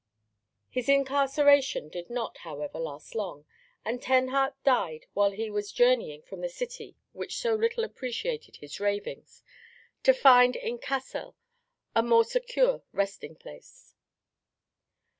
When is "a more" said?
11.93-12.23